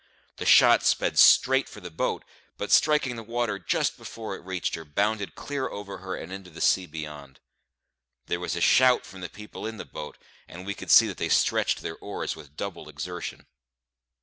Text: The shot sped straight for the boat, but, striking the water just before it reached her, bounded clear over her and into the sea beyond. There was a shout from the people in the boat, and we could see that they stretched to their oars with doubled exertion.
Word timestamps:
The 0.37 0.47
shot 0.47 0.83
sped 0.83 1.19
straight 1.19 1.69
for 1.69 1.79
the 1.79 1.91
boat, 1.91 2.25
but, 2.57 2.71
striking 2.71 3.15
the 3.17 3.21
water 3.23 3.59
just 3.59 3.99
before 3.99 4.35
it 4.35 4.43
reached 4.43 4.73
her, 4.73 4.83
bounded 4.83 5.35
clear 5.35 5.69
over 5.69 5.99
her 5.99 6.15
and 6.15 6.33
into 6.33 6.49
the 6.49 6.59
sea 6.59 6.87
beyond. 6.87 7.39
There 8.25 8.39
was 8.39 8.55
a 8.55 8.61
shout 8.61 9.05
from 9.05 9.21
the 9.21 9.29
people 9.29 9.67
in 9.67 9.77
the 9.77 9.85
boat, 9.85 10.17
and 10.47 10.65
we 10.65 10.73
could 10.73 10.89
see 10.89 11.05
that 11.05 11.17
they 11.17 11.29
stretched 11.29 11.77
to 11.77 11.83
their 11.83 11.97
oars 11.99 12.35
with 12.35 12.57
doubled 12.57 12.89
exertion. 12.89 13.45